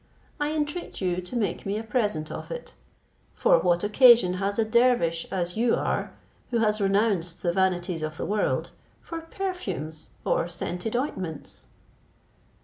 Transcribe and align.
I 0.39 0.53
entreat 0.53 0.99
you 0.99 1.21
to 1.21 1.35
make 1.35 1.63
me 1.63 1.77
a 1.77 1.83
present 1.83 2.31
of 2.31 2.49
it; 2.49 2.73
for 3.35 3.59
what 3.59 3.83
occasion 3.83 4.33
has 4.41 4.57
a 4.57 4.65
dervish, 4.65 5.27
as 5.31 5.55
you 5.57 5.75
are, 5.75 6.11
who 6.49 6.57
has 6.57 6.81
renounced 6.81 7.43
the 7.43 7.51
vanities 7.53 8.01
of 8.01 8.17
the 8.17 8.25
world, 8.25 8.71
for 8.99 9.21
perfumes, 9.21 10.09
or 10.25 10.47
scented 10.47 10.95
ointments?" 10.95 11.67